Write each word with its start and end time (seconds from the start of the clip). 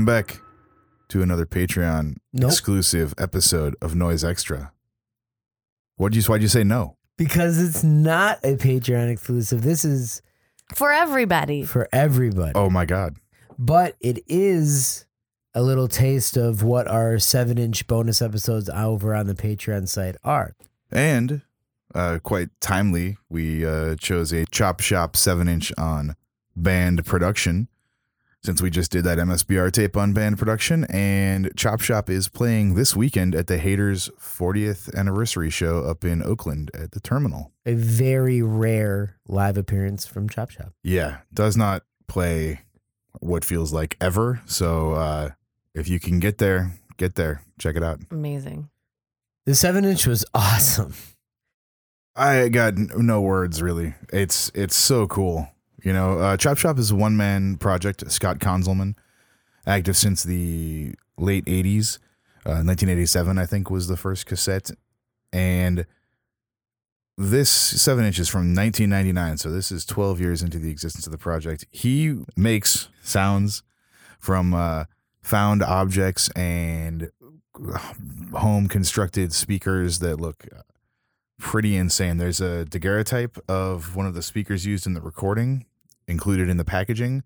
Welcome 0.00 0.14
back 0.16 0.40
to 1.08 1.20
another 1.20 1.44
Patreon 1.44 2.16
Nope. 2.32 2.50
exclusive 2.52 3.12
episode 3.18 3.76
of 3.82 3.94
Noise 3.94 4.24
Extra. 4.24 4.72
What'd 5.96 6.16
you 6.16 6.22
why'd 6.22 6.40
you 6.40 6.48
say 6.48 6.64
no? 6.64 6.96
Because 7.18 7.60
it's 7.60 7.84
not 7.84 8.38
a 8.42 8.56
Patreon 8.56 9.10
exclusive. 9.12 9.60
This 9.60 9.84
is 9.84 10.22
For 10.74 10.90
everybody. 10.90 11.64
for 11.64 11.86
everybody. 11.92 12.52
Oh 12.54 12.70
my 12.70 12.86
god. 12.86 13.16
But 13.58 13.96
it 14.00 14.20
is 14.26 15.04
a 15.52 15.60
little 15.62 15.86
taste 15.86 16.38
of 16.38 16.62
what 16.62 16.88
our 16.88 17.18
seven 17.18 17.58
inch 17.58 17.86
bonus 17.86 18.22
episodes 18.22 18.70
over 18.70 19.14
on 19.14 19.26
the 19.26 19.34
Patreon 19.34 19.86
site 19.86 20.16
are. 20.24 20.56
And 20.90 21.42
uh, 21.94 22.20
quite 22.22 22.48
timely, 22.62 23.18
we 23.28 23.66
uh, 23.66 23.96
chose 23.96 24.32
a 24.32 24.46
Chop 24.46 24.80
Shop 24.80 25.14
7 25.14 25.46
inch 25.46 25.74
on 25.76 26.16
Banned 26.56 27.04
Production 27.04 27.68
since 28.42 28.62
we 28.62 28.70
just 28.70 28.90
did 28.90 29.04
that 29.04 29.18
MSBR 29.18 29.70
tape 29.72 29.96
on 29.96 30.12
Banned 30.12 30.38
Production. 30.38 30.84
And 30.84 31.50
Chop 31.56 31.80
Shop 31.80 32.08
is 32.08 32.28
playing 32.28 32.74
this 32.74 32.96
weekend 32.96 33.34
at 33.34 33.46
the 33.46 33.58
Haters 33.58 34.08
40th 34.18 34.94
anniversary 34.94 35.50
show 35.50 35.84
up 35.84 36.04
in 36.04 36.22
Oakland 36.22 36.70
at 36.74 36.92
the 36.92 37.00
terminal. 37.00 37.52
A 37.66 37.74
very 37.74 38.42
rare 38.42 39.16
live 39.28 39.56
appearance 39.56 40.06
from 40.06 40.28
Chop 40.28 40.50
Shop. 40.50 40.72
Yeah, 40.82 41.18
does 41.32 41.56
not 41.56 41.82
play 42.08 42.62
what 43.20 43.44
feels 43.44 43.72
like 43.72 43.96
ever. 44.00 44.40
So 44.46 44.92
uh, 44.92 45.30
if 45.74 45.88
you 45.88 46.00
can 46.00 46.20
get 46.20 46.38
there, 46.38 46.78
get 46.96 47.14
there. 47.14 47.42
Check 47.58 47.76
it 47.76 47.82
out. 47.82 48.00
Amazing. 48.10 48.70
The 49.46 49.54
seven 49.54 49.84
inch 49.84 50.06
was 50.06 50.24
awesome. 50.34 50.94
I 52.16 52.48
got 52.48 52.76
no 52.76 53.20
words 53.20 53.62
really. 53.62 53.94
It's 54.12 54.50
it's 54.54 54.76
so 54.76 55.06
cool. 55.06 55.48
You 55.82 55.92
know, 55.92 56.18
uh, 56.18 56.36
Chop 56.36 56.58
Shop 56.58 56.78
is 56.78 56.90
a 56.90 56.96
one 56.96 57.16
man 57.16 57.56
project. 57.56 58.10
Scott 58.10 58.38
Konzelmann, 58.38 58.94
active 59.66 59.96
since 59.96 60.22
the 60.22 60.94
late 61.16 61.44
'80s. 61.46 61.98
Uh, 62.46 62.64
1987, 62.64 63.36
I 63.38 63.44
think, 63.44 63.70
was 63.70 63.86
the 63.86 63.98
first 63.98 64.24
cassette, 64.24 64.70
and 65.32 65.84
this 67.18 67.50
seven 67.50 68.06
inches 68.06 68.28
from 68.28 68.54
1999. 68.54 69.36
So 69.36 69.50
this 69.50 69.70
is 69.70 69.84
12 69.84 70.20
years 70.20 70.42
into 70.42 70.58
the 70.58 70.70
existence 70.70 71.06
of 71.06 71.12
the 71.12 71.18
project. 71.18 71.66
He 71.70 72.22
makes 72.34 72.88
sounds 73.02 73.62
from 74.18 74.54
uh, 74.54 74.84
found 75.20 75.62
objects 75.62 76.30
and 76.30 77.10
home 78.32 78.68
constructed 78.68 79.34
speakers 79.34 79.98
that 79.98 80.18
look 80.18 80.46
pretty 81.38 81.76
insane. 81.76 82.16
There's 82.16 82.40
a 82.40 82.64
daguerreotype 82.64 83.38
of 83.48 83.96
one 83.96 84.06
of 84.06 84.14
the 84.14 84.22
speakers 84.22 84.64
used 84.64 84.86
in 84.86 84.94
the 84.94 85.00
recording 85.02 85.66
included 86.10 86.48
in 86.48 86.56
the 86.56 86.64
packaging 86.64 87.22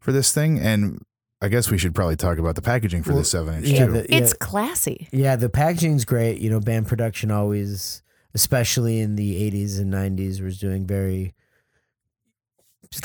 for 0.00 0.12
this 0.12 0.32
thing. 0.32 0.58
And 0.58 1.00
I 1.40 1.48
guess 1.48 1.70
we 1.70 1.78
should 1.78 1.94
probably 1.94 2.16
talk 2.16 2.38
about 2.38 2.56
the 2.56 2.62
packaging 2.62 3.02
for 3.04 3.10
Well, 3.10 3.18
this 3.20 3.30
seven 3.30 3.54
inch 3.56 3.68
yeah, 3.68 3.86
too. 3.86 3.92
the- 3.92 4.14
It's 4.14 4.32
classy. 4.32 5.08
Yeah, 5.12 5.36
the 5.36 5.48
packaging's 5.48 6.04
great. 6.04 6.40
You 6.40 6.50
know, 6.50 6.60
Banned 6.60 6.86
Production 6.88 7.30
always, 7.30 8.02
especially 8.34 9.00
in 9.00 9.16
the 9.16 9.40
80s 9.50 9.78
and 9.78 9.92
90s, 9.92 10.40
was 10.42 10.58
doing 10.58 10.86
very 10.86 11.34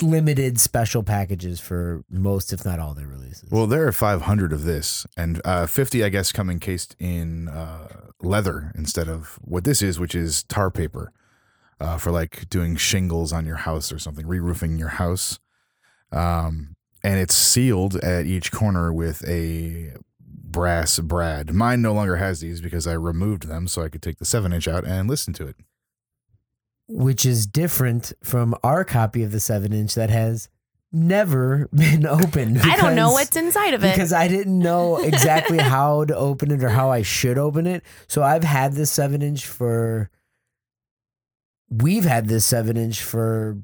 limited 0.00 0.58
special 0.58 1.02
packages 1.02 1.60
for 1.60 2.04
most, 2.08 2.52
if 2.52 2.64
not 2.64 2.78
all, 2.78 2.94
their 2.94 3.06
releases. 3.06 3.50
well, 3.50 3.66
there 3.66 3.86
are 3.86 3.92
500 3.92 4.52
of 4.52 4.64
this, 4.64 5.06
and 5.16 5.40
uh, 5.44 5.66
50, 5.66 6.02
I 6.02 6.08
guess, 6.08 6.32
come 6.32 6.48
encased 6.48 6.96
in 6.98 7.48
uh, 7.48 7.88
leather 8.22 8.72
instead 8.74 9.08
of 9.08 9.38
what 9.42 9.64
this 9.64 9.82
is, 9.82 10.00
which 10.00 10.14
is 10.14 10.42
tar 10.44 10.70
paper 10.70 11.12
uh, 11.80 11.98
for 11.98 12.10
like 12.10 12.48
doing 12.48 12.76
shingles 12.76 13.32
on 13.32 13.46
your 13.46 13.56
house 13.56 13.92
or 13.92 13.98
something, 13.98 14.26
re 14.26 14.38
roofing 14.38 14.78
your 14.78 14.88
house. 14.88 15.38
Um, 16.12 16.76
and 17.02 17.18
it's 17.18 17.34
sealed 17.34 17.96
at 17.96 18.26
each 18.26 18.52
corner 18.52 18.92
with 18.92 19.26
a 19.28 19.92
brass 20.20 20.98
brad. 21.00 21.52
Mine 21.52 21.82
no 21.82 21.92
longer 21.92 22.16
has 22.16 22.40
these 22.40 22.60
because 22.60 22.86
I 22.86 22.92
removed 22.92 23.48
them 23.48 23.66
so 23.68 23.82
I 23.82 23.88
could 23.88 24.02
take 24.02 24.18
the 24.18 24.24
seven 24.24 24.52
inch 24.52 24.68
out 24.68 24.84
and 24.84 25.08
listen 25.08 25.34
to 25.34 25.46
it. 25.48 25.56
which 26.86 27.24
is 27.26 27.46
different 27.46 28.12
from 28.22 28.54
our 28.62 28.84
copy 28.84 29.22
of 29.22 29.32
the 29.32 29.40
seven 29.40 29.72
inch 29.72 29.94
that 29.94 30.10
has 30.10 30.48
never 30.92 31.68
been 31.74 32.06
opened. 32.06 32.60
I 32.62 32.76
don't 32.76 32.94
know 32.94 33.10
what's 33.12 33.36
inside 33.36 33.74
of 33.74 33.82
it. 33.84 33.92
because 33.94 34.12
I 34.12 34.28
didn't 34.28 34.58
know 34.58 34.98
exactly 34.98 35.58
how 35.58 36.04
to 36.04 36.16
open 36.16 36.50
it 36.52 36.62
or 36.62 36.68
how 36.68 36.90
I 36.90 37.02
should 37.02 37.36
open 37.38 37.66
it. 37.66 37.82
So 38.06 38.22
I've 38.22 38.44
had 38.44 38.74
this 38.74 38.90
seven 38.90 39.20
inch 39.22 39.46
for. 39.46 40.10
We've 41.82 42.04
had 42.04 42.28
this 42.28 42.44
seven 42.44 42.76
inch 42.76 43.02
for 43.02 43.58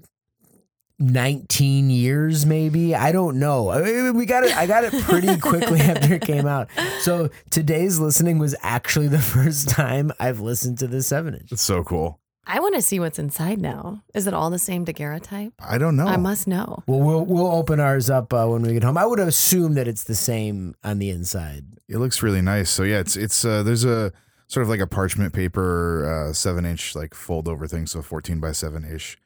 19 0.98 1.91
years, 1.91 2.44
maybe. 2.44 2.94
I 2.94 3.10
don't 3.12 3.38
know. 3.38 3.71
I 3.71 3.82
mean, 3.82 4.15
we 4.16 4.26
got 4.26 4.44
it. 4.44 4.56
I 4.56 4.66
got 4.66 4.84
it 4.84 4.93
pretty 5.04 5.37
quickly 5.41 5.81
after 5.81 6.15
it 6.15 6.22
came 6.22 6.47
out. 6.47 6.69
So 7.00 7.31
today's 7.50 7.98
listening 7.98 8.38
was 8.38 8.54
actually 8.62 9.09
the 9.09 9.19
first 9.37 9.69
time 9.69 10.12
I've 10.21 10.41
listened 10.41 10.78
to 10.78 10.87
this 10.87 11.06
seven 11.06 11.34
inch. 11.34 11.53
It's 11.53 11.62
so 11.62 11.82
cool. 11.84 12.21
I 12.47 12.59
want 12.59 12.75
to 12.75 12.82
see 12.82 12.98
what's 12.98 13.19
inside 13.19 13.60
now. 13.60 14.03
Is 14.15 14.27
it 14.27 14.34
all 14.34 14.50
the 14.50 14.59
same 14.59 14.84
daguerreotype? 14.84 15.53
I 15.60 15.78
don't 15.78 15.94
know. 15.94 16.06
I 16.06 16.16
must 16.16 16.48
know. 16.48 16.82
Well, 16.87 17.00
we'll 17.00 17.25
we'll 17.25 17.47
open 17.47 17.78
ours 17.78 18.10
up 18.10 18.32
uh, 18.32 18.47
when 18.47 18.62
we 18.62 18.72
get 18.72 18.82
home. 18.82 18.98
I 18.98 19.06
would 19.06 19.21
assume 19.21 19.75
that 19.75 19.87
it's 19.87 20.04
the 20.04 20.15
same 20.16 20.75
on 20.82 20.98
the 20.98 21.10
inside. 21.10 21.65
It 21.88 21.98
looks 21.98 22.22
really 22.22 22.41
nice. 22.42 22.69
So 22.69 22.82
yeah, 22.82 22.98
it's 22.98 23.16
it's 23.16 23.44
uh, 23.44 23.62
there's 23.62 23.84
a 23.84 24.12
sort 24.50 24.65
of 24.65 24.69
like 24.69 24.81
a 24.81 24.87
parchment 24.87 25.33
paper 25.33 26.28
uh, 26.28 26.33
seven 26.33 26.66
inch 26.66 26.97
like 26.97 27.15
fold 27.15 27.47
over 27.49 27.69
thing, 27.69 27.87
so 27.87 28.03
fourteen 28.03 28.41
by 28.41 28.50
seven 28.50 28.84
ish, 28.84 29.16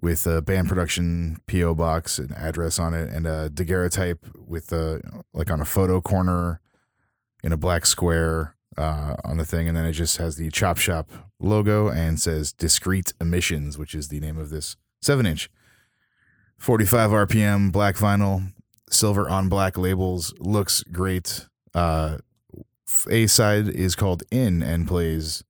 with 0.00 0.26
a 0.26 0.42
Banned 0.42 0.68
Production 0.68 1.38
PO 1.46 1.74
box 1.74 2.18
and 2.18 2.32
address 2.36 2.78
on 2.78 2.92
it, 2.92 3.08
and 3.08 3.26
a 3.26 3.48
daguerreotype 3.48 4.18
with 4.46 4.70
a 4.72 5.00
like 5.32 5.50
on 5.50 5.60
a 5.60 5.64
photo 5.64 6.00
corner 6.00 6.60
in 7.42 7.50
a 7.50 7.56
black 7.56 7.86
square 7.86 8.56
uh, 8.76 9.16
on 9.24 9.38
the 9.38 9.44
thing, 9.46 9.68
and 9.68 9.76
then 9.76 9.86
it 9.86 9.92
just 9.92 10.18
has 10.18 10.36
the 10.36 10.50
Chop 10.50 10.76
Shop 10.76 11.10
logo 11.40 11.88
and 11.88 12.20
says 12.20 12.52
Discrete 12.52 13.14
Emissions, 13.20 13.78
which 13.78 13.94
is 13.94 14.08
the 14.08 14.20
name 14.20 14.36
of 14.36 14.50
this 14.50 14.76
seven 15.00 15.24
inch, 15.24 15.50
forty 16.58 16.84
five 16.84 17.10
RPM 17.10 17.72
black 17.72 17.96
vinyl, 17.96 18.52
silver 18.90 19.30
on 19.30 19.48
black 19.48 19.78
labels, 19.78 20.34
looks 20.38 20.82
great. 20.82 21.46
Uh, 21.72 22.18
a 23.10 23.26
side 23.26 23.68
is 23.68 23.94
called 23.96 24.22
In 24.30 24.62
and 24.62 24.86
plays 24.86 25.44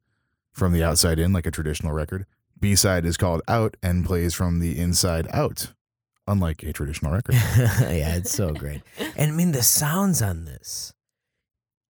from 0.52 0.72
the 0.72 0.82
outside 0.84 1.18
in 1.18 1.32
like 1.32 1.46
a 1.46 1.50
traditional 1.50 1.92
record. 1.92 2.26
B 2.60 2.74
side 2.76 3.04
is 3.04 3.16
called 3.16 3.42
Out 3.48 3.76
and 3.82 4.04
plays 4.04 4.34
from 4.34 4.60
the 4.60 4.78
inside 4.78 5.26
out, 5.32 5.72
unlike 6.26 6.62
a 6.62 6.72
traditional 6.72 7.12
record. 7.18 7.34
yeah, 7.34 8.16
it's 8.16 8.32
so 8.32 8.52
great. 8.54 8.82
And 9.16 9.32
I 9.32 9.34
mean 9.34 9.52
the 9.52 9.62
sounds 9.62 10.22
on 10.22 10.44
this. 10.44 10.92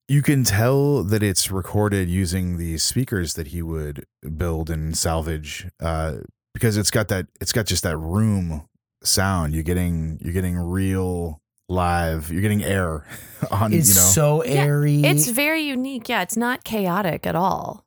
you 0.08 0.22
can 0.22 0.44
tell 0.44 1.02
that 1.04 1.22
it's 1.22 1.50
recorded 1.50 2.08
using 2.08 2.56
the 2.58 2.78
speakers 2.78 3.34
that 3.34 3.48
he 3.48 3.62
would 3.62 4.04
build 4.36 4.70
and 4.70 4.96
salvage 4.96 5.66
uh, 5.80 6.16
because 6.52 6.76
it's 6.76 6.90
got 6.90 7.08
that 7.08 7.26
it's 7.40 7.52
got 7.52 7.66
just 7.66 7.82
that 7.84 7.96
room 7.96 8.66
sound. 9.02 9.52
You're 9.54 9.62
getting 9.62 10.18
you're 10.22 10.32
getting 10.32 10.56
real 10.56 11.40
live. 11.68 12.30
You're 12.30 12.42
getting 12.42 12.62
air 12.64 13.04
on 13.50 13.72
It's 13.72 13.88
you 13.88 13.94
know. 13.94 14.00
so 14.00 14.40
airy. 14.42 15.02
It's 15.02 15.28
very 15.28 15.62
unique. 15.62 16.08
Yeah, 16.08 16.22
it's 16.22 16.36
not 16.36 16.64
chaotic 16.64 17.26
at 17.26 17.34
all. 17.34 17.84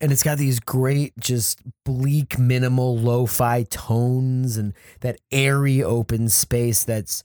and 0.00 0.10
it's 0.12 0.22
got 0.22 0.38
these 0.38 0.60
great, 0.60 1.12
just 1.18 1.60
bleak, 1.84 2.38
minimal 2.38 2.96
lo-fi 2.98 3.62
tones 3.64 4.56
and 4.56 4.74
that 5.00 5.18
airy 5.30 5.82
open 5.82 6.28
space 6.28 6.84
that's 6.84 7.22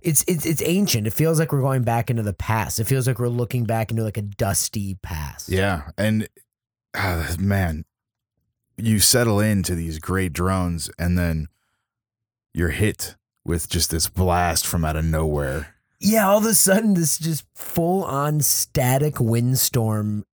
it's 0.00 0.24
it's 0.26 0.44
it's 0.46 0.62
ancient. 0.64 1.06
It 1.06 1.12
feels 1.12 1.38
like 1.38 1.52
we're 1.52 1.60
going 1.60 1.82
back 1.84 2.10
into 2.10 2.22
the 2.24 2.32
past. 2.32 2.80
It 2.80 2.84
feels 2.84 3.06
like 3.06 3.18
we're 3.20 3.28
looking 3.28 3.64
back 3.64 3.90
into 3.90 4.02
like 4.02 4.16
a 4.16 4.22
dusty 4.22 4.96
past. 5.02 5.48
Yeah, 5.48 5.90
and 5.96 6.28
ah, 6.94 7.36
man, 7.38 7.84
you 8.76 8.98
settle 8.98 9.38
into 9.38 9.74
these 9.76 9.98
great 10.00 10.32
drones, 10.32 10.90
and 10.98 11.16
then 11.16 11.46
you're 12.52 12.70
hit 12.70 13.14
with 13.44 13.68
just 13.68 13.90
this 13.90 14.08
blast 14.08 14.66
from 14.66 14.84
out 14.84 14.96
of 14.96 15.04
nowhere. 15.04 15.74
Yeah, 16.00 16.28
all 16.28 16.38
of 16.38 16.44
a 16.46 16.54
sudden 16.54 16.94
this 16.94 17.18
just 17.18 17.44
full 17.54 18.04
on 18.04 18.40
static 18.40 19.20
windstorm 19.20 20.24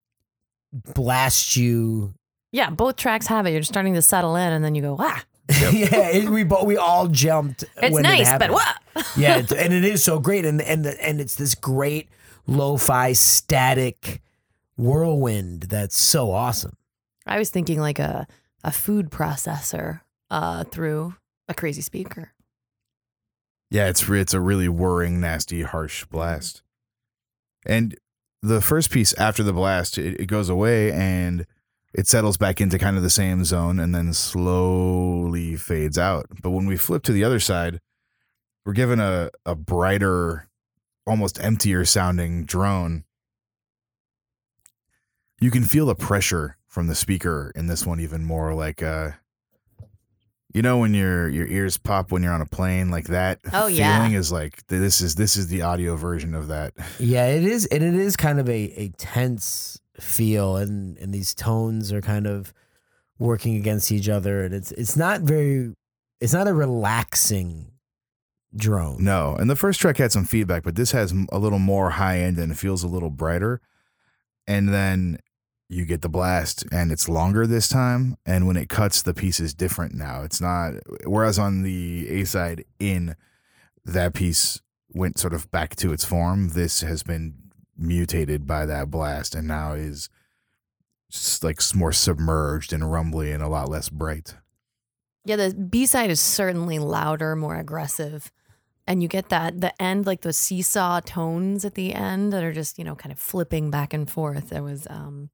blasts 0.72 1.56
you. 1.58 2.14
Yeah, 2.52 2.70
both 2.70 2.96
tracks 2.96 3.28
have 3.28 3.46
it. 3.46 3.52
You're 3.52 3.60
just 3.60 3.72
starting 3.72 3.94
to 3.94 4.02
settle 4.02 4.36
in, 4.36 4.52
and 4.52 4.64
then 4.66 4.74
you 4.76 4.82
go, 4.82 4.96
"Wow, 4.96 5.18
yeah, 5.50 6.10
it- 6.10 6.30
we 6.30 6.44
bo- 6.44 6.64
we 6.64 6.78
all 6.78 7.08
jumped. 7.08 7.64
it's 7.78 7.94
when 7.94 8.06
it 8.06 8.08
nice, 8.10 8.38
but 8.40 8.52
what?" 8.52 8.76
yeah, 9.18 9.38
it's- 9.38 9.52
and 9.52 9.74
it 9.74 9.86
is 9.86 10.04
so 10.04 10.20
great, 10.20 10.46
and 10.46 10.62
and 10.62 10.86
the, 10.86 11.06
and 11.06 11.22
it's 11.22 11.36
this 11.36 11.54
great 11.56 12.10
lo-fi 12.48 13.14
static 13.14 14.22
whirlwind 14.78 15.64
that's 15.64 15.98
so 15.98 16.32
awesome. 16.32 16.76
I 17.28 17.38
was 17.38 17.52
thinking 17.52 17.80
like 17.80 18.00
a 18.00 18.26
a 18.64 18.72
food 18.72 19.12
processor 19.12 20.02
uh, 20.32 20.64
through 20.64 21.14
a 21.48 21.54
crazy 21.54 21.82
speaker. 21.82 22.34
Yeah, 23.70 23.88
it's 23.88 24.08
it's 24.10 24.34
a 24.34 24.40
really 24.40 24.68
whirring, 24.68 25.20
nasty, 25.20 25.62
harsh 25.62 26.06
blast. 26.06 26.64
And 27.66 27.96
the 28.42 28.62
first 28.62 28.90
piece 28.90 29.14
after 29.14 29.44
the 29.44 29.54
blast, 29.54 29.98
it, 29.98 30.20
it 30.20 30.26
goes 30.26 30.50
away 30.50 30.92
and 30.92 31.46
it 31.94 32.08
settles 32.08 32.38
back 32.38 32.62
into 32.62 32.80
kind 32.80 32.98
of 32.98 33.04
the 33.04 33.10
same 33.10 33.44
zone 33.44 33.80
and 33.80 33.94
then 33.94 34.14
slowly 34.14 35.56
fades 35.56 35.98
out. 35.98 36.28
But 36.42 36.52
when 36.52 36.66
we 36.66 36.78
flip 36.78 37.04
to 37.04 37.12
the 37.12 37.24
other 37.24 37.40
side, 37.40 37.80
we're 38.66 38.74
given 38.74 39.00
a, 39.00 39.30
a 39.46 39.56
brighter 39.56 40.48
almost 41.06 41.44
emptier 41.44 41.86
sounding 41.86 42.46
drone. 42.46 43.04
You 45.40 45.52
can 45.52 45.64
feel 45.64 45.88
the 45.88 45.96
pressure 45.96 46.58
from 46.68 46.88
the 46.88 46.96
speaker 46.96 47.52
in 47.56 47.68
this 47.68 47.86
one 47.86 48.00
even 48.00 48.24
more 48.24 48.54
like 48.54 48.84
uh 48.84 49.12
you 50.54 50.62
know 50.62 50.78
when 50.80 50.94
your 50.94 51.30
your 51.30 51.48
ears 51.48 51.78
pop 51.78 52.12
when 52.12 52.24
you're 52.24 52.34
on 52.34 52.42
a 52.42 52.46
plane 52.46 52.90
like 52.90 53.08
that 53.08 53.40
Oh, 53.54 53.68
yeah. 53.68 53.98
feeling 54.00 54.14
is 54.18 54.32
like 54.32 54.66
this 54.68 55.02
is 55.02 55.16
this 55.16 55.36
is 55.38 55.48
the 55.48 55.62
audio 55.62 55.96
version 55.96 56.34
of 56.34 56.48
that. 56.48 56.74
Yeah, 57.00 57.28
it 57.28 57.44
is, 57.44 57.66
and 57.68 57.84
it 57.84 57.94
is 57.96 58.18
kind 58.18 58.40
of 58.40 58.50
a, 58.50 58.74
a 58.82 58.90
tense 58.98 59.80
feel, 60.00 60.56
and 60.58 60.98
and 60.98 61.14
these 61.14 61.34
tones 61.36 61.92
are 61.94 62.02
kind 62.02 62.26
of 62.28 62.54
working 63.20 63.56
against 63.58 63.92
each 63.92 64.10
other, 64.10 64.44
and 64.44 64.54
it's 64.56 64.72
it's 64.72 64.96
not 64.98 65.22
very, 65.22 65.74
it's 66.22 66.34
not 66.34 66.48
a 66.48 66.54
relaxing 66.54 67.72
drone. 68.56 69.04
No, 69.04 69.36
and 69.40 69.50
the 69.50 69.56
first 69.56 69.80
track 69.80 69.98
had 69.98 70.12
some 70.12 70.26
feedback, 70.26 70.64
but 70.64 70.76
this 70.76 70.92
has 70.94 71.14
a 71.32 71.38
little 71.38 71.60
more 71.60 71.92
high 71.92 72.20
end 72.20 72.38
and 72.40 72.52
it 72.52 72.56
feels 72.58 72.84
a 72.84 72.88
little 72.88 73.10
brighter. 73.12 73.62
And 74.48 74.70
then 74.70 75.20
you 75.70 75.86
get 75.86 76.02
the 76.02 76.10
blast, 76.10 76.66
and 76.72 76.92
it's 76.92 77.08
longer 77.08 77.46
this 77.46 77.70
time. 77.70 78.18
And 78.26 78.48
when 78.48 78.58
it 78.58 78.70
cuts, 78.70 79.04
the 79.04 79.14
piece 79.14 79.40
is 79.40 79.54
different 79.54 79.94
now. 79.94 80.24
It's 80.24 80.42
not. 80.42 80.74
Whereas 81.06 81.38
on 81.38 81.62
the 81.62 82.10
A 82.10 82.26
side, 82.26 82.66
in 82.80 83.16
that 83.86 84.16
piece 84.16 84.62
went 84.92 85.20
sort 85.20 85.34
of 85.34 85.52
back 85.52 85.76
to 85.78 85.94
its 85.94 86.04
form. 86.04 86.50
This 86.50 86.82
has 86.82 87.04
been 87.04 87.36
mutated 87.78 88.48
by 88.48 88.66
that 88.66 88.90
blast, 88.90 89.36
and 89.36 89.48
now 89.48 89.74
is 89.74 90.10
like 91.44 91.62
more 91.76 91.92
submerged 91.92 92.74
and 92.74 92.92
rumbly 92.92 93.32
and 93.32 93.44
a 93.44 93.48
lot 93.48 93.70
less 93.70 93.90
bright. 93.90 94.36
Yeah, 95.26 95.36
the 95.36 95.54
B 95.54 95.86
side 95.86 96.10
is 96.10 96.20
certainly 96.20 96.80
louder, 96.80 97.36
more 97.36 97.56
aggressive. 97.56 98.32
And 98.88 99.04
you 99.04 99.08
get 99.08 99.30
that 99.30 99.62
the 99.62 99.80
end, 99.80 100.08
like 100.08 100.22
the 100.22 100.34
seesaw 100.34 101.00
tones 101.02 101.64
at 101.64 101.76
the 101.76 101.94
end 101.94 102.34
that 102.34 102.44
are 102.44 102.54
just, 102.54 102.80
you 102.80 102.84
know, 102.84 102.96
kind 102.96 103.12
of 103.12 103.20
flipping 103.20 103.70
back 103.70 103.94
and 103.94 104.10
forth. 104.10 104.52
It 104.52 104.62
was 104.62 104.88
um 104.90 105.30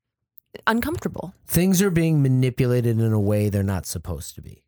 uncomfortable. 0.68 1.34
Things 1.48 1.82
are 1.82 1.90
being 1.92 2.22
manipulated 2.22 3.00
in 3.00 3.14
a 3.14 3.20
way 3.20 3.50
they're 3.50 3.64
not 3.64 3.86
supposed 3.86 4.36
to 4.36 4.42
be. 4.42 4.64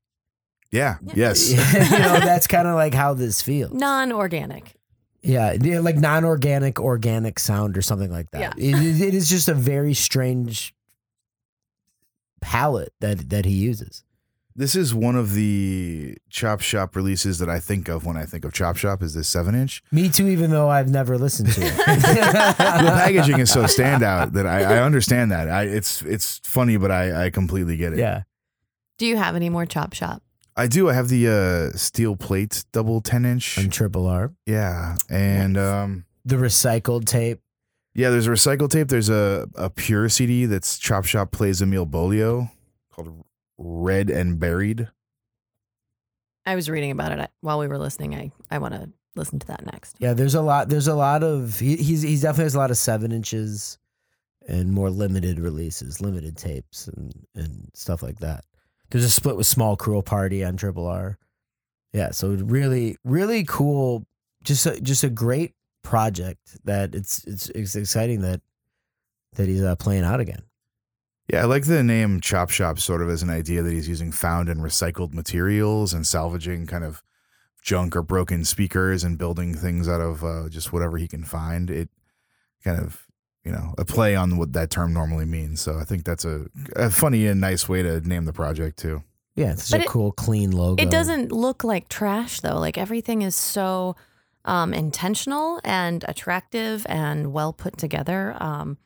Yeah. 0.71 0.97
Yeah. 1.01 1.13
Yes. 1.15 1.51
you 1.51 1.57
know, 1.99 2.19
that's 2.19 2.47
kind 2.47 2.67
of 2.67 2.75
like 2.75 2.93
how 2.93 3.13
this 3.13 3.41
feels. 3.41 3.71
Non-organic. 3.73 4.73
Yeah, 5.21 5.53
yeah, 5.59 5.79
like 5.79 5.95
non-organic, 5.97 6.79
organic 6.79 7.39
sound 7.39 7.77
or 7.77 7.81
something 7.81 8.11
like 8.11 8.31
that. 8.31 8.39
Yeah. 8.39 8.53
It, 8.57 8.75
is- 8.75 9.01
it 9.01 9.13
is 9.13 9.29
just 9.29 9.49
a 9.49 9.53
very 9.53 9.93
strange 9.93 10.73
palette 12.41 12.93
that 12.99 13.29
that 13.29 13.45
he 13.45 13.53
uses. 13.53 14.03
This 14.59 14.75
is 14.75 14.91
one 14.95 15.15
of 15.15 15.33
the 15.35 16.17
Chop 16.31 16.61
Shop 16.61 16.95
releases 16.95 17.37
that 17.37 17.47
I 17.47 17.59
think 17.59 17.87
of 17.87 18.05
when 18.07 18.17
I 18.17 18.25
think 18.25 18.43
of 18.43 18.53
Chop 18.53 18.75
Shop. 18.75 19.03
Is 19.03 19.13
this 19.13 19.27
seven 19.27 19.53
inch? 19.53 19.83
Me 19.91 20.09
too, 20.09 20.27
even 20.27 20.49
though 20.49 20.67
I've 20.67 20.89
never 20.89 21.15
listened 21.15 21.51
to 21.53 21.61
it. 21.61 21.75
the 21.77 22.55
packaging 22.57 23.39
is 23.39 23.51
so 23.51 23.65
standout 23.65 24.33
that 24.33 24.47
I, 24.47 24.63
I 24.77 24.79
understand 24.83 25.31
that. 25.31 25.47
I, 25.47 25.63
it's 25.65 26.01
it's 26.01 26.41
funny, 26.43 26.75
but 26.77 26.89
I, 26.91 27.25
I 27.25 27.29
completely 27.29 27.77
get 27.77 27.93
it. 27.93 27.99
yeah, 27.99 28.23
Do 28.97 29.05
you 29.05 29.15
have 29.17 29.35
any 29.35 29.49
more 29.49 29.67
Chop 29.67 29.93
Shop? 29.93 30.23
I 30.55 30.65
do. 30.65 30.89
I 30.89 30.93
have 30.93 31.09
the 31.09 31.27
uh, 31.73 31.77
steel 31.77 32.15
plate 32.15 32.65
double 32.71 32.99
ten 32.99 33.25
inch. 33.25 33.59
And 33.59 33.71
Triple 33.71 34.07
R, 34.07 34.33
Yeah, 34.47 34.95
and 35.07 35.53
Nice. 35.53 35.63
um, 35.63 36.05
the 36.25 36.37
recycled 36.37 37.05
tape. 37.05 37.41
yeah, 37.93 38.09
there's 38.09 38.25
a 38.25 38.31
recycle 38.31 38.67
tape. 38.67 38.87
There's 38.87 39.09
a 39.09 39.47
a 39.53 39.69
pure 39.69 40.09
CD 40.09 40.47
that's 40.47 40.79
Chop 40.79 41.05
Shop 41.05 41.29
plays 41.31 41.61
Emil 41.61 41.85
Beaulieau 41.85 42.49
called 42.91 43.23
Red 43.57 44.09
and 44.09 44.39
Buried. 44.39 44.89
I 46.45 46.55
was 46.55 46.69
reading 46.69 46.91
about 46.91 47.11
it 47.11 47.29
while 47.41 47.59
we 47.59 47.67
were 47.67 47.77
listening. 47.77 48.15
I, 48.15 48.31
I 48.49 48.59
want 48.59 48.73
to 48.73 48.89
listen 49.15 49.39
to 49.39 49.47
that 49.47 49.65
next. 49.65 49.97
Yeah, 49.99 50.13
there's 50.13 50.35
a 50.35 50.41
lot. 50.41 50.69
There's 50.69 50.87
a 50.87 50.95
lot 50.95 51.23
of 51.23 51.59
he, 51.59 51.75
he's 51.75 52.01
he's 52.01 52.21
definitely 52.21 52.45
has 52.45 52.55
a 52.55 52.59
lot 52.59 52.71
of 52.71 52.77
seven 52.77 53.11
inches 53.11 53.77
and 54.47 54.71
more 54.71 54.89
limited 54.89 55.39
releases, 55.39 55.99
limited 55.99 56.37
tapes 56.37 56.87
and 56.87 57.13
and 57.35 57.69
stuff 57.73 58.01
like 58.01 58.19
that. 58.19 58.45
There's 58.89 59.03
a 59.03 59.09
split 59.09 59.35
with 59.35 59.47
Small 59.47 59.75
Cruel 59.75 60.03
Party 60.03 60.43
on 60.43 60.55
Triple 60.55 60.87
R. 60.87 61.17
Yeah, 61.91 62.11
so 62.11 62.29
really, 62.29 62.97
really 63.03 63.43
cool. 63.43 64.05
Just 64.43 64.65
a, 64.65 64.79
just 64.79 65.03
a 65.03 65.09
great 65.09 65.53
project 65.83 66.57
that 66.63 66.95
it's 66.95 67.23
it's 67.25 67.49
it's 67.49 67.75
exciting 67.75 68.21
that 68.21 68.41
that 69.35 69.47
he's 69.47 69.63
uh, 69.63 69.75
playing 69.75 70.03
out 70.03 70.19
again. 70.19 70.43
Yeah, 71.27 71.41
I 71.41 71.45
like 71.45 71.65
the 71.65 71.83
name 71.83 72.21
Chop 72.21 72.49
Shop 72.49 72.79
sort 72.79 73.01
of 73.01 73.09
as 73.09 73.21
an 73.21 73.29
idea 73.29 73.61
that 73.61 73.73
he's 73.73 73.89
using 73.89 74.11
found 74.11 74.47
and 74.47 74.61
recycled 74.61 75.13
materials 75.13 75.93
and 75.93 76.07
salvaging 76.07 76.67
kind 76.67 76.83
of 76.85 77.03
junk 77.61 77.95
or 77.97 78.01
broken 78.01 78.45
speakers 78.45 79.03
and 79.03 79.17
building 79.17 79.53
things 79.53 79.89
out 79.89 79.99
of 79.99 80.23
uh, 80.23 80.47
just 80.47 80.71
whatever 80.71 80.97
he 80.97 81.07
can 81.07 81.25
find. 81.25 81.69
It 81.69 81.89
kind 82.63 82.79
of, 82.79 83.05
you 83.43 83.51
know, 83.51 83.73
a 83.77 83.83
play 83.83 84.15
on 84.15 84.37
what 84.37 84.53
that 84.53 84.69
term 84.69 84.93
normally 84.93 85.25
means. 85.25 85.59
So 85.59 85.77
I 85.77 85.83
think 85.83 86.05
that's 86.05 86.23
a, 86.23 86.45
a 86.77 86.89
funny 86.89 87.27
and 87.27 87.41
nice 87.41 87.67
way 87.67 87.83
to 87.83 87.99
name 87.99 88.23
the 88.23 88.31
project 88.33 88.77
too. 88.79 89.03
Yeah, 89.35 89.51
it's 89.51 89.63
But 89.69 89.79
such 89.79 89.81
a 89.81 89.83
it- 89.83 89.89
cool, 89.89 90.11
clean 90.13 90.51
logo. 90.51 90.81
It 90.81 90.89
doesn't 90.89 91.31
look 91.33 91.65
like 91.65 91.89
trash 91.89 92.39
though. 92.39 92.57
Like 92.57 92.77
everything 92.77 93.21
is 93.21 93.35
so 93.35 93.97
um, 94.45 94.73
intentional 94.73 95.59
and 95.65 96.05
attractive 96.07 96.85
and 96.87 97.33
well 97.33 97.51
put 97.51 97.77
together. 97.77 98.35
Um, 98.39 98.77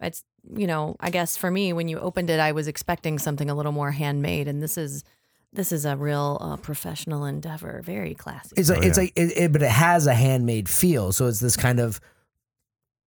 it's 0.00 0.22
you 0.56 0.66
know, 0.66 0.96
I 1.00 1.10
guess 1.10 1.36
for 1.36 1.50
me, 1.50 1.72
when 1.72 1.88
you 1.88 1.98
opened 1.98 2.30
it, 2.30 2.40
I 2.40 2.52
was 2.52 2.68
expecting 2.68 3.18
something 3.18 3.48
a 3.50 3.54
little 3.54 3.72
more 3.72 3.90
handmade, 3.90 4.48
and 4.48 4.62
this 4.62 4.76
is 4.78 5.04
this 5.52 5.72
is 5.72 5.84
a 5.84 5.96
real 5.96 6.38
uh, 6.40 6.56
professional 6.56 7.24
endeavor. 7.24 7.82
Very 7.84 8.14
classy. 8.14 8.54
It's 8.56 8.68
like 8.70 8.78
Oh, 8.78 8.82
it's 8.82 8.96
yeah. 8.98 9.02
like 9.04 9.12
it, 9.16 9.32
it, 9.36 9.52
but 9.52 9.62
it 9.62 9.70
has 9.70 10.06
a 10.06 10.14
handmade 10.14 10.68
feel. 10.68 11.12
So 11.12 11.26
it's 11.26 11.40
this 11.40 11.56
kind 11.56 11.80
of 11.80 12.00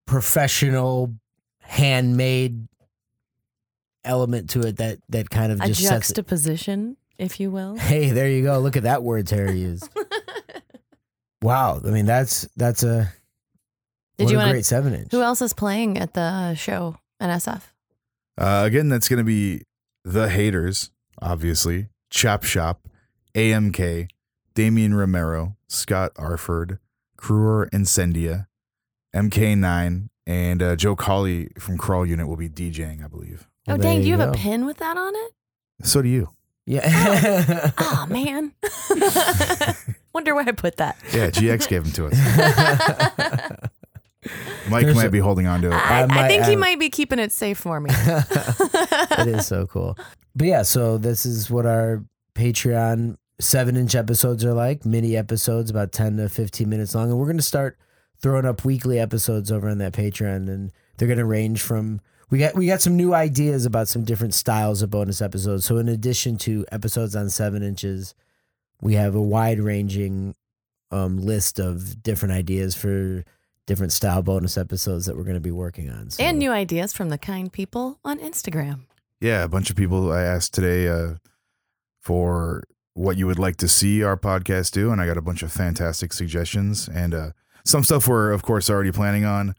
professional 0.06 1.14
handmade 1.60 2.66
element 4.04 4.50
to 4.50 4.60
it 4.60 4.76
that 4.78 4.98
that 5.08 5.30
kind 5.30 5.52
of 5.52 5.60
a 5.60 5.66
just 5.68 5.80
sets 5.80 6.10
it. 6.10 6.14
juxtaposition, 6.14 6.96
if 7.18 7.38
you 7.38 7.50
will. 7.50 7.76
Hey, 7.78 8.10
there 8.10 8.28
you 8.28 8.42
go. 8.42 8.58
Look 8.58 8.76
at 8.76 8.82
that 8.82 9.02
word 9.02 9.26
Terry 9.26 9.58
used. 9.60 9.88
Wow. 11.42 11.80
I 11.84 11.90
mean, 11.90 12.06
that's 12.06 12.48
that's 12.56 12.84
a 12.84 13.12
Did 14.16 14.24
what 14.26 14.30
you 14.30 14.36
a 14.36 14.40
want 14.42 14.52
great 14.52 14.64
seven 14.64 14.94
inch. 14.94 15.10
Who 15.10 15.22
else 15.22 15.42
is 15.42 15.52
playing 15.52 15.98
at 15.98 16.14
the 16.14 16.54
show? 16.54 16.94
NSF. 17.22 17.62
Uh, 18.36 18.62
again, 18.66 18.88
that's 18.88 19.08
going 19.08 19.18
to 19.18 19.24
be 19.24 19.62
The 20.04 20.28
Haters, 20.28 20.90
obviously, 21.20 21.88
Chop 22.10 22.44
Shop, 22.44 22.88
AMK, 23.34 24.08
Damion 24.54 24.94
Romero, 24.94 25.56
Scott 25.68 26.12
Arford, 26.16 26.78
Kruer 27.18 27.68
Incendia, 27.72 28.48
MK9, 29.14 30.08
and 30.26 30.62
uh, 30.62 30.76
Joe 30.76 30.96
Colley 30.96 31.48
from 31.58 31.76
Crawl 31.78 32.06
Unit 32.06 32.26
will 32.28 32.36
be 32.36 32.48
DJing, 32.48 33.04
I 33.04 33.08
believe. 33.08 33.48
Oh 33.68 33.72
Well, 33.72 33.78
dang! 33.78 33.94
there 33.96 34.02
Do 34.02 34.08
you 34.08 34.16
have 34.18 34.32
go. 34.32 34.38
a 34.38 34.42
pin 34.42 34.64
with 34.66 34.78
that 34.78 34.96
on 34.96 35.14
it? 35.14 35.32
So 35.86 36.02
do 36.02 36.08
you. 36.08 36.30
Yeah. 36.66 37.70
Oh 37.78 38.06
man. 38.10 38.52
Wonder 40.14 40.34
where 40.34 40.44
I 40.46 40.52
put 40.52 40.76
that. 40.76 40.96
Yeah, 41.12 41.30
GX 41.30 41.68
gave 41.68 41.84
them 41.84 41.92
to 41.92 42.06
us. 42.06 43.68
Mike 44.68 44.84
There's 44.84 44.94
might 44.96 45.06
a- 45.06 45.10
be 45.10 45.18
holding 45.18 45.46
on 45.46 45.62
to 45.62 45.68
it. 45.68 45.72
I, 45.74 46.00
I 46.00 46.02
I 46.02 46.06
might- 46.06 46.28
think 46.28 46.44
he 46.44 46.52
I- 46.52 46.56
might 46.56 46.78
be 46.78 46.90
keeping 46.90 47.18
it 47.18 47.32
safe 47.32 47.58
for 47.58 47.80
me. 47.80 47.90
it 47.96 49.28
is 49.28 49.46
so 49.46 49.66
cool. 49.66 49.96
But 50.34 50.46
yeah, 50.46 50.62
so 50.62 50.96
this 50.98 51.26
is 51.26 51.50
what 51.50 51.66
our 51.66 52.04
Patreon 52.34 53.16
seven 53.40 53.76
inch 53.76 53.94
episodes 53.94 54.44
are 54.44 54.54
like 54.54 54.84
mini 54.86 55.16
episodes, 55.16 55.70
about 55.70 55.92
10 55.92 56.16
to 56.18 56.28
15 56.28 56.68
minutes 56.68 56.94
long. 56.94 57.10
And 57.10 57.18
we're 57.18 57.26
going 57.26 57.36
to 57.36 57.42
start 57.42 57.76
throwing 58.20 58.44
up 58.46 58.64
weekly 58.64 58.98
episodes 59.00 59.50
over 59.50 59.68
on 59.68 59.78
that 59.78 59.92
Patreon. 59.92 60.48
And 60.48 60.72
they're 60.96 61.08
going 61.08 61.18
to 61.18 61.24
range 61.24 61.60
from, 61.60 62.00
we 62.30 62.38
got, 62.38 62.54
we 62.54 62.66
got 62.66 62.80
some 62.80 62.96
new 62.96 63.12
ideas 63.14 63.66
about 63.66 63.88
some 63.88 64.04
different 64.04 64.32
styles 64.34 64.80
of 64.80 64.90
bonus 64.90 65.20
episodes. 65.20 65.64
So 65.64 65.76
in 65.78 65.88
addition 65.88 66.36
to 66.38 66.64
episodes 66.70 67.16
on 67.16 67.28
seven 67.30 67.62
inches, 67.62 68.14
we 68.80 68.94
have 68.94 69.14
a 69.14 69.22
wide 69.22 69.58
ranging 69.60 70.34
um, 70.92 71.18
list 71.18 71.58
of 71.58 72.02
different 72.02 72.32
ideas 72.34 72.74
for 72.76 73.24
different 73.66 73.92
style 73.92 74.22
bonus 74.22 74.56
episodes 74.56 75.06
that 75.06 75.16
we're 75.16 75.24
going 75.24 75.34
to 75.34 75.40
be 75.40 75.50
working 75.50 75.90
on. 75.90 76.10
So. 76.10 76.22
and 76.22 76.38
new 76.38 76.50
ideas 76.50 76.92
from 76.92 77.08
the 77.08 77.18
kind 77.18 77.52
people 77.52 77.98
on 78.04 78.18
Instagram. 78.18 78.82
Yeah, 79.20 79.44
a 79.44 79.48
bunch 79.48 79.70
of 79.70 79.76
people 79.76 80.12
I 80.12 80.22
asked 80.22 80.52
today 80.52 80.88
uh, 80.88 81.14
for 82.00 82.64
what 82.94 83.16
you 83.16 83.26
would 83.26 83.38
like 83.38 83.56
to 83.56 83.68
see 83.68 84.02
our 84.02 84.16
podcast 84.16 84.72
do, 84.72 84.90
and 84.90 85.00
I 85.00 85.06
got 85.06 85.16
a 85.16 85.22
bunch 85.22 85.42
of 85.42 85.52
fantastic 85.52 86.12
suggestions 86.12 86.88
and 86.88 87.14
uh, 87.14 87.30
some 87.64 87.84
stuff 87.84 88.08
we're 88.08 88.32
of 88.32 88.42
course 88.42 88.68
already 88.68 88.92
planning 88.92 89.24
on. 89.24 89.54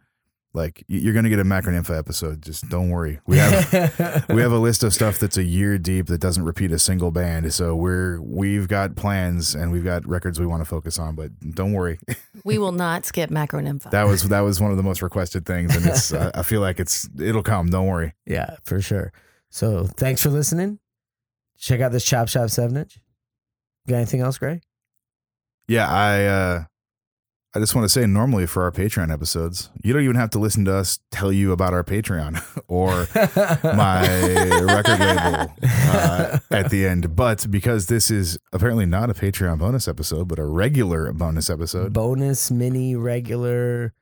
Like 0.56 0.84
you're 0.88 1.14
gonna 1.14 1.30
get 1.30 1.40
a 1.40 1.44
Macronympha 1.44 1.98
episode. 1.98 2.44
Just 2.44 2.70
don't 2.70 2.90
worry. 2.90 3.20
We 3.26 3.38
have 3.38 4.26
we 4.30 4.42
have 4.42 4.52
a 4.52 4.60
list 4.60 4.84
of 4.84 4.94
stuff 4.94 5.18
that's 5.18 5.36
a 5.36 5.44
year 5.44 5.80
deep 5.80 6.06
that 6.08 6.20
doesn't 6.20 6.44
repeat 6.44 6.72
a 6.72 6.78
single 6.78 7.10
band. 7.10 7.52
So 7.54 7.76
we're 7.76 8.22
we've 8.22 8.68
got 8.68 8.96
plans 8.96 9.56
and 9.56 9.72
we've 9.72 9.84
got 9.84 10.08
records 10.08 10.40
we 10.40 10.46
want 10.46 10.62
to 10.62 10.66
focus 10.66 11.00
on. 11.00 11.16
But 11.16 11.32
don't 11.56 11.74
worry. 11.74 12.00
We 12.46 12.58
will 12.58 12.74
not 12.74 13.06
skip 13.06 13.30
Macronympha. 13.30 13.92
That 13.92 14.04
was 14.06 14.28
that 14.30 14.42
was 14.42 14.60
one 14.60 14.72
of 14.72 14.78
the 14.78 14.84
most 14.84 15.02
requested 15.02 15.46
things, 15.46 15.74
and 15.76 15.86
it's 15.86 16.12
uh, 16.12 16.32
I 16.34 16.42
feel 16.44 16.60
like 16.60 16.80
it's 16.80 17.08
it'll 17.18 17.44
come. 17.44 17.70
Don't 17.70 17.88
worry. 17.88 18.16
Yeah, 18.26 18.58
for 18.64 18.82
sure. 18.82 19.14
So 19.50 19.86
thanks 19.86 20.22
for 20.22 20.30
listening. 20.30 20.80
Check 21.58 21.80
out 21.80 21.92
this 21.94 22.04
Chop 22.04 22.28
Shop 22.28 22.50
7 22.50 22.76
inch. 22.76 22.98
Got 23.88 23.98
anything 23.98 24.20
else, 24.20 24.38
Gray? 24.38 24.60
Yeah, 25.68 25.88
I 25.90 26.26
uh 26.26 26.64
I 27.56 27.60
just 27.60 27.76
want 27.76 27.86
to 27.86 27.90
say 27.90 28.08
normally 28.08 28.48
for 28.48 28.64
our 28.64 28.72
Patreon 28.72 29.14
episodes, 29.14 29.70
you 29.84 29.94
don't 29.94 30.02
even 30.02 30.16
have 30.16 30.32
to 30.32 30.40
listen 30.40 30.66
to 30.66 30.74
us 30.74 31.00
tell 31.12 31.32
you 31.32 31.52
about 31.52 31.72
our 31.72 31.84
Patreon 31.84 32.42
or 32.68 33.08
my 33.76 34.02
record 34.64 35.00
label 35.00 35.54
uh, 35.64 36.40
at 36.50 36.72
the 36.72 36.88
end. 36.88 37.16
But 37.16 37.46
because 37.52 37.86
this 37.86 38.10
is 38.10 38.40
apparently 38.52 38.88
not 38.88 39.12
a 39.12 39.14
Patreon 39.14 39.60
bonus 39.60 39.88
episode, 39.88 40.28
but 40.28 40.40
a 40.40 40.46
regular 40.46 41.14
bonus 41.14 41.48
episode, 41.50 41.94
Bonus, 41.94 42.50
mini, 42.50 42.96
regular. 42.96 43.94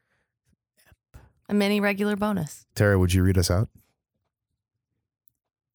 A 1.50 1.53
mini 1.53 1.81
regular 1.81 2.15
bonus. 2.15 2.65
Tara, 2.75 2.98
would 2.98 3.13
you 3.13 3.22
read 3.22 3.38
us 3.38 3.51
out? 3.51 3.67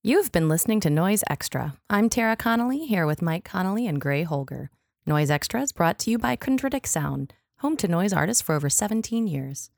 You've 0.03 0.33
been 0.33 0.49
listening 0.49 0.81
to 0.81 0.89
Noise 0.89 1.23
Extra. 1.29 1.75
I'm 1.91 2.09
Tara 2.09 2.37
Connolly 2.37 2.87
here 2.87 3.05
with 3.07 3.21
Mike 3.21 3.45
Connolly 3.45 3.87
and 3.87 4.01
Gray 4.01 4.23
Holger. 4.23 4.71
Noise 5.05 5.31
Extra 5.31 5.61
is 5.61 5.73
brought 5.73 5.99
to 6.01 6.11
you 6.11 6.17
by 6.19 6.37
Chondritic 6.37 6.87
Sound, 6.87 7.35
home 7.59 7.77
to 7.79 7.89
noise 7.89 8.13
artists 8.13 8.43
for 8.43 8.55
over 8.55 8.69
17 8.69 9.27
years. 9.27 9.71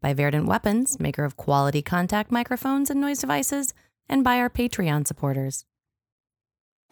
By 0.00 0.14
Verdant 0.14 0.46
Weapons, 0.46 0.98
maker 1.00 1.24
of 1.24 1.36
quality 1.36 1.82
contact 1.82 2.32
microphones 2.32 2.90
and 2.90 3.00
noise 3.00 3.20
devices, 3.20 3.72
and 4.08 4.24
by 4.24 4.38
our 4.38 4.50
Patreon 4.50 5.06
supporters. 5.06 5.64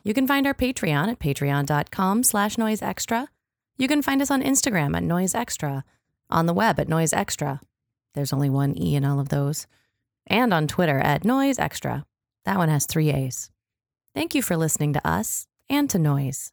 You 0.02 0.14
can 0.14 0.26
find 0.26 0.47
our 0.47 0.54
Patreon 0.54 1.09
at 1.09 1.18
patreon.com 1.18 2.23
slash 2.23 2.56
noiseextra. 2.56 3.26
You 3.76 3.88
can 3.88 4.02
find 4.02 4.23
us 4.23 4.30
on 4.30 4.42
Instagram 4.42 4.97
at 4.97 5.02
noiseextra, 5.02 5.82
on 6.30 6.47
the 6.47 6.54
web 6.54 6.80
at 6.80 6.88
noiseextra. 6.88 7.61
There's 8.14 8.32
only 8.32 8.50
one 8.50 8.76
E 8.80 8.94
in 8.94 9.04
all 9.04 9.20
of 9.20 9.28
those. 9.28 9.66
And 10.26 10.54
on 10.54 10.66
Twitter 10.68 10.99
at 10.99 11.23
noiseextra. 11.23 12.04
That 12.44 12.59
one 12.59 12.68
has 12.68 12.87
three 12.87 13.11
A's. 13.11 13.50
Thank 14.14 14.35
you 14.35 14.42
for 14.42 14.56
listening 14.56 14.92
to 14.94 15.06
us 15.06 15.47
and 15.68 15.88
to 15.90 15.99
Noise. 15.99 16.52